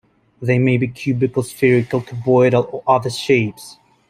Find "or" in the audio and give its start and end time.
2.73-2.81